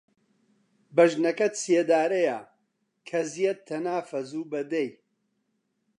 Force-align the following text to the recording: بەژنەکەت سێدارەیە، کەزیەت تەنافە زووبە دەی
بەژنەکەت 0.95 1.53
سێدارەیە، 1.63 2.39
کەزیەت 3.09 3.59
تەنافە 3.67 4.19
زووبە 4.29 4.61
دەی 4.71 4.89